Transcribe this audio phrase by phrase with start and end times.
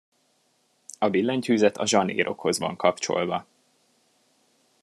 [0.99, 3.45] A billentyűzet a zsanérokhoz van kapcsolva.